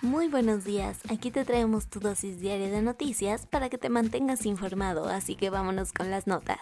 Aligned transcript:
Muy 0.00 0.28
buenos 0.28 0.64
días, 0.64 1.00
aquí 1.10 1.32
te 1.32 1.44
traemos 1.44 1.88
tu 1.88 1.98
dosis 1.98 2.38
diaria 2.38 2.70
de 2.70 2.82
noticias 2.82 3.46
para 3.46 3.68
que 3.68 3.78
te 3.78 3.88
mantengas 3.88 4.46
informado, 4.46 5.08
así 5.08 5.34
que 5.34 5.50
vámonos 5.50 5.92
con 5.92 6.08
las 6.08 6.28
notas. 6.28 6.60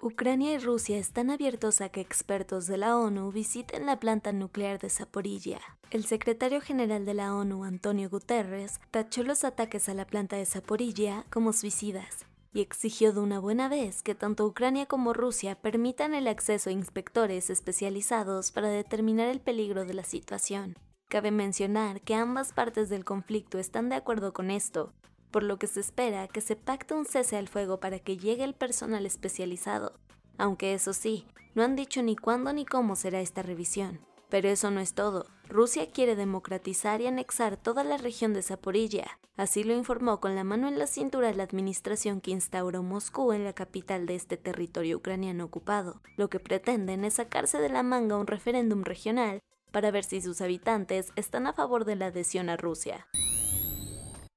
Ucrania 0.00 0.54
y 0.54 0.58
Rusia 0.58 0.96
están 0.96 1.30
abiertos 1.30 1.82
a 1.82 1.90
que 1.90 2.00
expertos 2.00 2.66
de 2.66 2.78
la 2.78 2.96
ONU 2.96 3.30
visiten 3.30 3.84
la 3.84 4.00
planta 4.00 4.32
nuclear 4.32 4.78
de 4.78 4.88
Zaporilla. 4.88 5.60
El 5.90 6.06
secretario 6.06 6.62
general 6.62 7.04
de 7.04 7.12
la 7.12 7.34
ONU, 7.34 7.64
Antonio 7.64 8.08
Guterres, 8.08 8.80
tachó 8.90 9.22
los 9.22 9.44
ataques 9.44 9.90
a 9.90 9.94
la 9.94 10.06
planta 10.06 10.36
de 10.36 10.46
Zaporilla 10.46 11.26
como 11.28 11.52
suicidas 11.52 12.24
y 12.54 12.62
exigió 12.62 13.12
de 13.12 13.20
una 13.20 13.40
buena 13.40 13.68
vez 13.68 14.02
que 14.02 14.14
tanto 14.14 14.46
Ucrania 14.46 14.86
como 14.86 15.12
Rusia 15.12 15.54
permitan 15.56 16.14
el 16.14 16.28
acceso 16.28 16.70
a 16.70 16.72
inspectores 16.72 17.50
especializados 17.50 18.52
para 18.52 18.68
determinar 18.68 19.28
el 19.28 19.40
peligro 19.40 19.84
de 19.84 19.92
la 19.92 20.04
situación. 20.04 20.76
Cabe 21.12 21.30
mencionar 21.30 22.00
que 22.00 22.14
ambas 22.14 22.54
partes 22.54 22.88
del 22.88 23.04
conflicto 23.04 23.58
están 23.58 23.90
de 23.90 23.96
acuerdo 23.96 24.32
con 24.32 24.50
esto, 24.50 24.94
por 25.30 25.42
lo 25.42 25.58
que 25.58 25.66
se 25.66 25.80
espera 25.80 26.26
que 26.26 26.40
se 26.40 26.56
pacte 26.56 26.94
un 26.94 27.04
cese 27.04 27.36
al 27.36 27.48
fuego 27.48 27.80
para 27.80 27.98
que 27.98 28.16
llegue 28.16 28.44
el 28.44 28.54
personal 28.54 29.04
especializado, 29.04 29.92
aunque 30.38 30.72
eso 30.72 30.94
sí, 30.94 31.26
no 31.54 31.64
han 31.64 31.76
dicho 31.76 32.02
ni 32.02 32.16
cuándo 32.16 32.54
ni 32.54 32.64
cómo 32.64 32.96
será 32.96 33.20
esta 33.20 33.42
revisión. 33.42 34.00
Pero 34.30 34.48
eso 34.48 34.70
no 34.70 34.80
es 34.80 34.94
todo. 34.94 35.26
Rusia 35.50 35.90
quiere 35.90 36.16
democratizar 36.16 37.02
y 37.02 37.08
anexar 37.08 37.58
toda 37.58 37.84
la 37.84 37.98
región 37.98 38.32
de 38.32 38.40
Zaporilla. 38.40 39.18
Así 39.36 39.64
lo 39.64 39.74
informó 39.74 40.18
con 40.18 40.34
la 40.34 40.44
mano 40.44 40.66
en 40.66 40.78
la 40.78 40.86
cintura 40.86 41.34
la 41.34 41.42
administración 41.42 42.22
que 42.22 42.30
instauró 42.30 42.82
Moscú 42.82 43.34
en 43.34 43.44
la 43.44 43.52
capital 43.52 44.06
de 44.06 44.14
este 44.14 44.38
territorio 44.38 44.96
ucraniano 44.96 45.44
ocupado. 45.44 46.00
Lo 46.16 46.30
que 46.30 46.40
pretenden 46.40 47.04
es 47.04 47.14
sacarse 47.14 47.58
de 47.58 47.68
la 47.68 47.82
manga 47.82 48.16
un 48.16 48.26
referéndum 48.26 48.82
regional 48.82 49.42
para 49.72 49.90
ver 49.90 50.04
si 50.04 50.20
sus 50.20 50.40
habitantes 50.40 51.08
están 51.16 51.46
a 51.48 51.52
favor 51.52 51.84
de 51.84 51.96
la 51.96 52.06
adhesión 52.06 52.48
a 52.48 52.56
Rusia. 52.56 53.08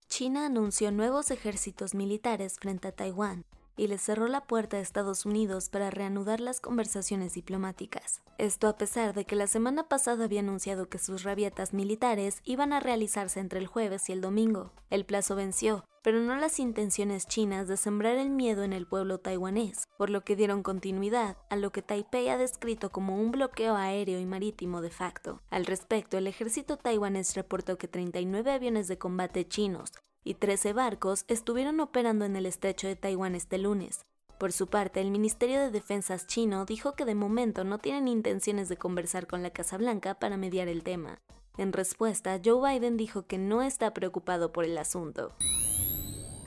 China 0.08 0.46
anunció 0.46 0.92
nuevos 0.92 1.30
ejércitos 1.30 1.94
militares 1.94 2.58
frente 2.60 2.88
a 2.88 2.92
Taiwán 2.92 3.46
y 3.78 3.88
le 3.88 3.98
cerró 3.98 4.28
la 4.28 4.46
puerta 4.46 4.78
a 4.78 4.80
Estados 4.80 5.26
Unidos 5.26 5.70
para 5.70 5.90
reanudar 5.90 6.40
las 6.40 6.60
conversaciones 6.60 7.34
diplomáticas. 7.34 8.22
Esto 8.38 8.68
a 8.68 8.78
pesar 8.78 9.14
de 9.14 9.26
que 9.26 9.36
la 9.36 9.48
semana 9.48 9.88
pasada 9.88 10.26
había 10.26 10.42
anunciado 10.42 10.90
que 10.90 10.98
sus 10.98 11.24
rabietas 11.24 11.74
militares 11.74 12.42
iban 12.44 12.74
a 12.74 12.80
realizarse 12.80 13.40
entre 13.40 13.60
el 13.60 13.68
jueves 13.68 14.10
y 14.10 14.12
el 14.12 14.22
domingo. 14.22 14.72
El 14.90 15.06
plazo 15.06 15.36
venció, 15.36 15.86
pero 16.04 16.20
no 16.20 16.36
las 16.36 16.60
intenciones 16.60 17.28
chinas 17.28 17.68
de 17.68 17.78
sembrar 17.78 18.18
el 18.18 18.30
miedo 18.30 18.64
en 18.64 18.74
el 18.74 18.86
pueblo 18.86 19.18
taiwanés, 19.20 19.88
por 19.98 20.10
lo 20.10 20.22
que 20.22 20.36
dieron 20.36 20.62
continuidad 20.62 21.38
a 21.50 21.56
lo 21.56 21.72
que 21.72 21.82
Taipei 21.82 22.30
ha 22.30 22.38
descrito 22.38 22.92
como 22.92 23.20
un 23.20 23.32
bloqueo 23.32 23.76
aéreo 23.76 24.20
y 24.20 24.26
marítimo 24.26 24.82
de 24.82 24.92
facto. 24.92 25.42
Al 25.50 25.66
respecto, 25.66 26.18
el 26.18 26.28
ejército 26.28 26.78
taiwanés 26.78 27.36
reportó 27.36 27.78
que 27.78 27.88
39 27.88 28.52
aviones 28.52 28.88
de 28.88 28.98
combate 28.98 29.48
chinos 29.48 29.92
y 30.26 30.34
13 30.34 30.74
barcos 30.74 31.24
estuvieron 31.30 31.80
operando 31.80 32.26
en 32.26 32.36
el 32.36 32.48
estrecho 32.48 32.88
de 32.88 32.98
Taiwán 32.98 33.36
este 33.36 33.58
lunes. 33.58 34.06
Por 34.40 34.52
su 34.52 34.68
parte, 34.68 35.00
el 35.00 35.12
Ministerio 35.12 35.62
de 35.62 35.72
Defensas 35.72 36.28
chino 36.28 36.66
dijo 36.66 36.96
que 36.96 37.06
de 37.06 37.16
momento 37.16 37.64
no 37.64 37.78
tienen 37.78 38.10
intenciones 38.10 38.68
de 38.68 38.76
conversar 38.76 39.28
con 39.28 39.44
la 39.44 39.52
Casa 39.52 39.78
Blanca 39.78 40.16
para 40.16 40.36
mediar 40.36 40.68
el 40.68 40.84
tema. 40.84 41.20
En 41.58 41.72
respuesta, 41.72 42.42
Joe 42.44 42.74
Biden 42.74 42.98
dijo 42.98 43.28
que 43.28 43.38
no 43.38 43.62
está 43.62 43.94
preocupado 43.94 44.52
por 44.52 44.66
el 44.66 44.78
asunto. 44.78 45.32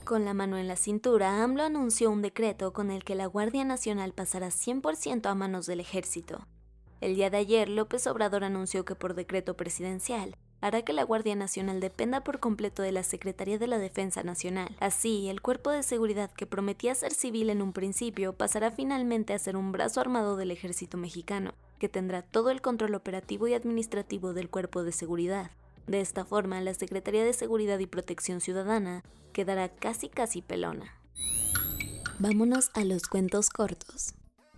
Con 0.05 0.25
la 0.25 0.35
mano 0.35 0.59
en 0.59 0.69
la 0.69 0.77
cintura, 0.77 1.43
AMLO 1.43 1.63
anunció 1.63 2.11
un 2.11 2.21
decreto 2.21 2.73
con 2.73 2.91
el 2.91 3.05
que 3.05 3.15
la 3.15 3.27
Guardia 3.27 3.65
Nacional 3.65 4.13
pasará 4.13 4.49
100% 4.49 5.27
a 5.27 5.35
manos 5.35 5.67
del 5.67 5.81
ejército. 5.81 6.47
El 7.01 7.15
día 7.15 7.31
de 7.31 7.39
ayer, 7.39 7.69
López 7.69 8.07
Obrador 8.07 8.43
anunció 8.43 8.85
que 8.85 8.97
por 8.97 9.15
decreto 9.15 9.57
presidencial 9.57 10.37
hará 10.61 10.83
que 10.83 10.93
la 10.93 11.05
Guardia 11.05 11.37
Nacional 11.37 11.81
dependa 11.81 12.23
por 12.25 12.41
completo 12.41 12.83
de 12.83 12.93
la 12.93 13.03
Secretaría 13.03 13.59
de 13.59 13.67
la 13.67 13.79
Defensa 13.79 14.23
Nacional. 14.23 14.77
Así, 14.81 15.29
el 15.29 15.41
cuerpo 15.41 15.71
de 15.71 15.83
seguridad 15.83 16.31
que 16.33 16.47
prometía 16.47 16.95
ser 16.95 17.13
civil 17.13 17.51
en 17.51 17.63
un 17.63 17.73
principio 17.73 18.33
pasará 18.33 18.71
finalmente 18.71 19.35
a 19.35 19.39
ser 19.39 19.57
un 19.57 19.73
brazo 19.73 20.01
armado 20.01 20.37
del 20.37 20.51
ejército 20.51 20.97
mexicano, 20.97 21.55
que 21.79 21.89
tendrá 21.89 22.23
todo 22.23 22.51
el 22.51 22.61
control 22.61 22.95
operativo 22.95 23.47
y 23.49 23.55
administrativo 23.55 24.33
del 24.33 24.51
cuerpo 24.51 24.83
de 24.83 24.93
seguridad. 24.93 25.51
De 25.87 26.01
esta 26.01 26.25
forma, 26.25 26.61
la 26.61 26.75
Secretaría 26.75 27.25
de 27.25 27.33
Seguridad 27.33 27.79
y 27.79 27.87
Protección 27.87 28.41
Ciudadana 28.41 29.03
quedará 29.33 29.69
casi 29.69 30.09
casi 30.09 30.43
pelona. 30.43 30.95
Vámonos 32.19 32.71
a 32.75 32.85
los 32.85 33.05
cuentos 33.07 33.49
cortos. 33.49 34.15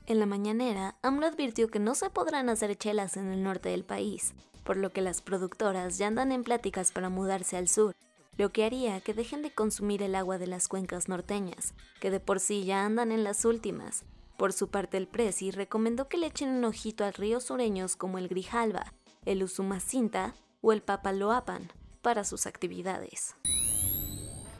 En 0.06 0.18
la 0.18 0.26
mañanera, 0.26 0.96
AMLO 1.02 1.26
advirtió 1.26 1.68
que 1.68 1.78
no 1.78 1.94
se 1.94 2.10
podrán 2.10 2.48
hacer 2.48 2.74
chelas 2.76 3.16
en 3.16 3.28
el 3.28 3.44
norte 3.44 3.68
del 3.68 3.84
país, 3.84 4.34
por 4.70 4.76
lo 4.76 4.92
que 4.92 5.00
las 5.00 5.20
productoras 5.20 5.98
ya 5.98 6.06
andan 6.06 6.30
en 6.30 6.44
pláticas 6.44 6.92
para 6.92 7.08
mudarse 7.08 7.56
al 7.56 7.66
sur, 7.66 7.96
lo 8.36 8.52
que 8.52 8.64
haría 8.64 9.00
que 9.00 9.14
dejen 9.14 9.42
de 9.42 9.50
consumir 9.50 10.00
el 10.00 10.14
agua 10.14 10.38
de 10.38 10.46
las 10.46 10.68
cuencas 10.68 11.08
norteñas, 11.08 11.74
que 11.98 12.12
de 12.12 12.20
por 12.20 12.38
sí 12.38 12.64
ya 12.64 12.84
andan 12.84 13.10
en 13.10 13.24
las 13.24 13.44
últimas. 13.44 14.04
Por 14.36 14.52
su 14.52 14.68
parte, 14.68 14.96
el 14.96 15.08
Prezi 15.08 15.50
recomendó 15.50 16.06
que 16.06 16.18
le 16.18 16.28
echen 16.28 16.50
un 16.50 16.64
ojito 16.64 17.04
a 17.04 17.10
ríos 17.10 17.42
sureños 17.42 17.96
como 17.96 18.18
el 18.18 18.28
Grijalba, 18.28 18.94
el 19.24 19.42
Usumacinta 19.42 20.36
o 20.60 20.70
el 20.70 20.82
Papaloapan 20.82 21.72
para 22.00 22.22
sus 22.22 22.46
actividades. 22.46 23.34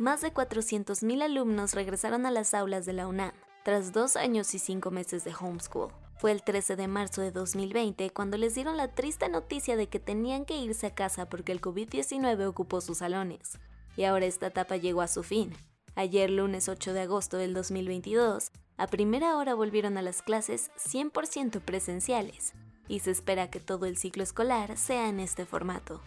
Más 0.01 0.23
de 0.23 0.35
400.000 0.35 1.23
alumnos 1.23 1.75
regresaron 1.75 2.27
a 2.27 2.33
las 2.33 2.53
aulas 2.53 2.85
de 2.85 2.95
la 2.95 3.07
UNAM 3.07 3.31
tras 3.63 3.93
dos 3.93 4.17
años 4.17 4.57
y 4.57 4.59
cinco 4.59 4.91
meses 4.91 5.23
de 5.23 5.33
homeschool. 5.41 5.93
Fue 6.21 6.33
el 6.33 6.43
13 6.43 6.77
de 6.77 6.87
marzo 6.87 7.23
de 7.23 7.31
2020 7.31 8.11
cuando 8.11 8.37
les 8.37 8.55
dieron 8.55 8.77
la 8.77 8.89
triste 8.89 9.31
noticia 9.31 9.75
de 9.79 9.89
que 9.89 9.99
tenían 9.99 10.45
que 10.45 10.59
irse 10.59 10.89
a 10.89 10.95
casa 10.95 11.31
porque 11.31 11.51
el 11.51 11.63
COVID-19 11.63 12.47
ocupó 12.47 12.83
sus 12.83 12.99
salones. 12.99 13.59
Y 13.97 14.05
ahora 14.05 14.27
esta 14.27 14.49
etapa 14.49 14.77
llegó 14.77 15.01
a 15.01 15.09
su 15.09 15.23
fin. 15.23 15.55
Ayer, 15.95 16.29
lunes 16.29 16.69
8 16.69 16.93
de 16.93 17.01
agosto 17.01 17.39
del 17.39 17.55
2022, 17.55 18.53
a 18.77 18.87
primera 18.87 19.35
hora 19.39 19.55
volvieron 19.55 19.97
a 19.97 20.03
las 20.03 20.21
clases 20.21 20.71
100% 20.77 21.63
presenciales, 21.63 22.53
y 22.87 22.99
se 22.99 23.13
espera 23.13 23.49
que 23.49 23.59
todo 23.59 23.87
el 23.87 23.97
ciclo 23.97 24.23
escolar 24.23 24.77
sea 24.77 25.09
en 25.09 25.21
este 25.21 25.47
formato. 25.47 26.03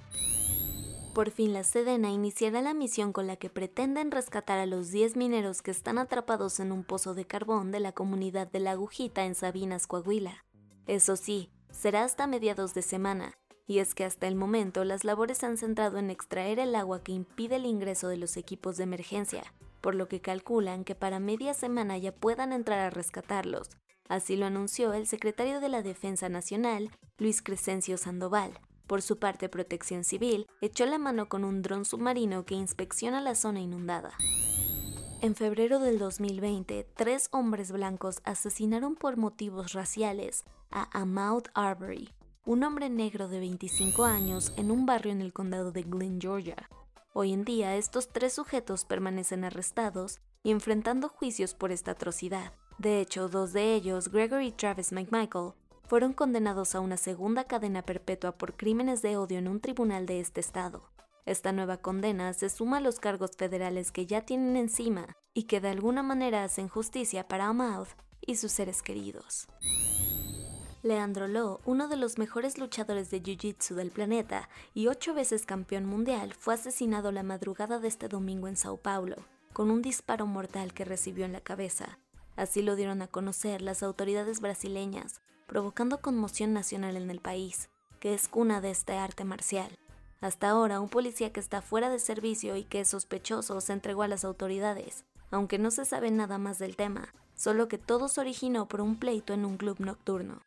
Por 1.13 1.29
fin 1.29 1.53
la 1.53 1.63
Sedena 1.63 2.09
iniciará 2.09 2.61
la 2.61 2.73
misión 2.73 3.13
con 3.13 3.27
la 3.27 3.35
que 3.35 3.49
pretenden 3.49 4.09
rescatar 4.09 4.57
a 4.57 4.65
los 4.65 4.89
10 4.89 5.15
mineros 5.15 5.61
que 5.61 5.69
están 5.69 5.99
atrapados 5.99 6.59
en 6.59 6.71
un 6.71 6.83
pozo 6.83 7.13
de 7.13 7.25
carbón 7.25 7.71
de 7.71 7.79
la 7.79 7.91
comunidad 7.91 8.51
de 8.51 8.59
La 8.59 8.71
Agujita 8.71 9.23
en 9.23 9.35
Sabinas, 9.35 9.85
Coahuila. 9.85 10.43
Eso 10.87 11.15
sí, 11.15 11.51
será 11.69 12.03
hasta 12.03 12.25
mediados 12.25 12.73
de 12.73 12.81
semana, 12.81 13.37
y 13.67 13.77
es 13.77 13.93
que 13.93 14.05
hasta 14.05 14.27
el 14.27 14.35
momento 14.35 14.83
las 14.85 15.03
labores 15.03 15.37
se 15.37 15.45
han 15.45 15.57
centrado 15.57 15.99
en 15.99 16.09
extraer 16.09 16.57
el 16.57 16.73
agua 16.73 17.03
que 17.03 17.11
impide 17.11 17.57
el 17.57 17.67
ingreso 17.67 18.07
de 18.07 18.17
los 18.17 18.35
equipos 18.35 18.77
de 18.77 18.83
emergencia, 18.83 19.43
por 19.81 19.93
lo 19.93 20.07
que 20.07 20.19
calculan 20.19 20.83
que 20.83 20.95
para 20.95 21.19
media 21.19 21.53
semana 21.53 21.95
ya 21.99 22.11
puedan 22.11 22.51
entrar 22.51 22.79
a 22.79 22.89
rescatarlos, 22.89 23.69
Así 24.09 24.35
lo 24.35 24.45
anunció 24.45 24.93
el 24.93 25.07
secretario 25.07 25.59
de 25.59 25.69
la 25.69 25.81
Defensa 25.81 26.29
Nacional, 26.29 26.91
Luis 27.17 27.41
Crescencio 27.41 27.97
Sandoval. 27.97 28.59
Por 28.87 29.01
su 29.01 29.17
parte, 29.17 29.49
Protección 29.49 30.03
Civil 30.03 30.47
echó 30.61 30.85
la 30.85 30.97
mano 30.97 31.29
con 31.29 31.45
un 31.45 31.61
dron 31.61 31.85
submarino 31.85 32.45
que 32.45 32.55
inspecciona 32.55 33.21
la 33.21 33.35
zona 33.35 33.61
inundada. 33.61 34.11
En 35.21 35.35
febrero 35.35 35.79
del 35.79 35.99
2020, 35.99 36.85
tres 36.95 37.29
hombres 37.31 37.71
blancos 37.71 38.19
asesinaron 38.25 38.95
por 38.95 39.15
motivos 39.15 39.71
raciales 39.71 40.43
a 40.69 40.89
Ahmaud 40.91 41.43
Arbery, 41.53 42.09
un 42.45 42.63
hombre 42.65 42.89
negro 42.89 43.29
de 43.29 43.39
25 43.39 44.03
años 44.03 44.51
en 44.57 44.69
un 44.69 44.85
barrio 44.85 45.13
en 45.13 45.21
el 45.21 45.31
condado 45.31 45.71
de 45.71 45.83
Glen, 45.83 46.19
Georgia. 46.19 46.69
Hoy 47.13 47.31
en 47.31 47.45
día, 47.45 47.77
estos 47.77 48.09
tres 48.09 48.33
sujetos 48.33 48.83
permanecen 48.83 49.45
arrestados 49.45 50.19
y 50.43 50.51
enfrentando 50.51 51.07
juicios 51.07 51.53
por 51.53 51.71
esta 51.71 51.91
atrocidad. 51.91 52.51
De 52.77 52.99
hecho, 52.99 53.29
dos 53.29 53.53
de 53.53 53.75
ellos, 53.75 54.09
Gregory 54.09 54.51
Travis 54.51 54.91
McMichael, 54.91 55.53
fueron 55.87 56.13
condenados 56.13 56.75
a 56.75 56.79
una 56.79 56.97
segunda 56.97 57.43
cadena 57.45 57.81
perpetua 57.81 58.33
por 58.33 58.55
crímenes 58.55 59.01
de 59.01 59.17
odio 59.17 59.37
en 59.37 59.47
un 59.47 59.59
tribunal 59.59 60.05
de 60.05 60.19
este 60.19 60.39
estado. 60.39 60.89
Esta 61.25 61.51
nueva 61.51 61.77
condena 61.77 62.33
se 62.33 62.49
suma 62.49 62.77
a 62.77 62.81
los 62.81 62.99
cargos 62.99 63.31
federales 63.37 63.91
que 63.91 64.05
ya 64.05 64.21
tienen 64.21 64.57
encima 64.57 65.15
y 65.33 65.43
que 65.43 65.61
de 65.61 65.69
alguna 65.69 66.03
manera 66.03 66.43
hacen 66.43 66.67
justicia 66.67 67.27
para 67.27 67.47
Ahmaud 67.47 67.87
y 68.21 68.35
sus 68.35 68.51
seres 68.51 68.81
queridos. 68.81 69.47
Leandro 70.81 71.29
Lo, 71.29 71.61
uno 71.63 71.87
de 71.87 71.95
los 71.95 72.17
mejores 72.17 72.57
luchadores 72.57 73.09
de 73.09 73.23
Jiu-Jitsu 73.23 73.73
del 73.75 73.89
planeta 73.89 74.49
y 74.73 74.87
ocho 74.87 75.13
veces 75.13 75.45
campeón 75.45 75.85
mundial, 75.85 76.33
fue 76.37 76.55
asesinado 76.55 77.13
la 77.13 77.23
madrugada 77.23 77.79
de 77.79 77.87
este 77.87 78.09
domingo 78.09 78.49
en 78.49 78.57
Sao 78.57 78.75
Paulo, 78.75 79.15
con 79.53 79.71
un 79.71 79.81
disparo 79.81 80.25
mortal 80.27 80.73
que 80.73 80.83
recibió 80.83 81.23
en 81.23 81.31
la 81.31 81.39
cabeza. 81.39 81.99
Así 82.35 82.61
lo 82.61 82.75
dieron 82.75 83.01
a 83.01 83.07
conocer 83.07 83.61
las 83.61 83.81
autoridades 83.81 84.41
brasileñas, 84.41 85.21
provocando 85.45 86.01
conmoción 86.01 86.53
nacional 86.53 86.97
en 86.97 87.09
el 87.09 87.19
país, 87.19 87.69
que 87.99 88.13
es 88.13 88.27
cuna 88.27 88.61
de 88.61 88.71
este 88.71 88.93
arte 88.93 89.23
marcial. 89.23 89.77
Hasta 90.21 90.49
ahora, 90.49 90.79
un 90.79 90.89
policía 90.89 91.31
que 91.31 91.39
está 91.39 91.61
fuera 91.61 91.89
de 91.89 91.99
servicio 91.99 92.55
y 92.55 92.63
que 92.63 92.81
es 92.81 92.89
sospechoso 92.89 93.59
se 93.61 93.73
entregó 93.73 94.03
a 94.03 94.07
las 94.07 94.23
autoridades, 94.23 95.05
aunque 95.31 95.57
no 95.57 95.71
se 95.71 95.85
sabe 95.85 96.11
nada 96.11 96.37
más 96.37 96.59
del 96.59 96.75
tema, 96.75 97.13
solo 97.35 97.67
que 97.67 97.77
todo 97.77 98.07
se 98.07 98.21
originó 98.21 98.67
por 98.67 98.81
un 98.81 98.97
pleito 98.97 99.33
en 99.33 99.45
un 99.45 99.57
club 99.57 99.79
nocturno. 99.79 100.41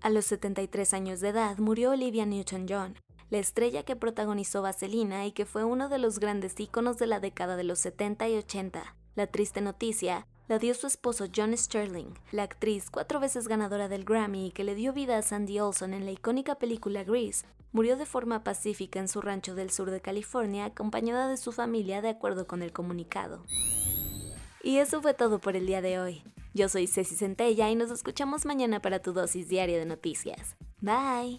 A 0.00 0.10
los 0.10 0.26
73 0.26 0.94
años 0.94 1.20
de 1.20 1.30
edad 1.30 1.58
murió 1.58 1.90
Olivia 1.90 2.24
Newton-John, 2.24 2.94
la 3.30 3.38
estrella 3.38 3.82
que 3.82 3.96
protagonizó 3.96 4.62
Vaselina 4.62 5.26
y 5.26 5.32
que 5.32 5.44
fue 5.44 5.64
uno 5.64 5.88
de 5.88 5.98
los 5.98 6.18
grandes 6.18 6.58
íconos 6.58 6.98
de 6.98 7.06
la 7.06 7.20
década 7.20 7.56
de 7.56 7.64
los 7.64 7.78
70 7.80 8.28
y 8.28 8.36
80. 8.38 8.96
La 9.16 9.26
triste 9.26 9.60
noticia 9.60 10.26
la 10.48 10.58
dio 10.58 10.74
su 10.74 10.86
esposo 10.86 11.26
John 11.34 11.56
Sterling, 11.56 12.14
la 12.32 12.42
actriz 12.42 12.90
cuatro 12.90 13.20
veces 13.20 13.48
ganadora 13.48 13.88
del 13.88 14.04
Grammy 14.04 14.50
que 14.50 14.64
le 14.64 14.74
dio 14.74 14.92
vida 14.92 15.18
a 15.18 15.22
Sandy 15.22 15.60
Olson 15.60 15.92
en 15.92 16.06
la 16.06 16.10
icónica 16.10 16.54
película 16.54 17.04
Grease, 17.04 17.46
murió 17.72 17.96
de 17.96 18.06
forma 18.06 18.42
pacífica 18.42 18.98
en 18.98 19.08
su 19.08 19.20
rancho 19.20 19.54
del 19.54 19.70
sur 19.70 19.90
de 19.90 20.00
California 20.00 20.64
acompañada 20.64 21.28
de 21.28 21.36
su 21.36 21.52
familia 21.52 22.00
de 22.00 22.08
acuerdo 22.08 22.46
con 22.46 22.62
el 22.62 22.72
comunicado. 22.72 23.44
Y 24.62 24.78
eso 24.78 25.02
fue 25.02 25.14
todo 25.14 25.38
por 25.38 25.54
el 25.54 25.66
día 25.66 25.82
de 25.82 26.00
hoy. 26.00 26.22
Yo 26.54 26.68
soy 26.68 26.86
Ceci 26.86 27.14
Centella 27.14 27.70
y 27.70 27.76
nos 27.76 27.90
escuchamos 27.90 28.46
mañana 28.46 28.80
para 28.80 29.00
tu 29.00 29.12
dosis 29.12 29.48
diaria 29.48 29.78
de 29.78 29.86
noticias. 29.86 30.56
Bye. 30.80 31.38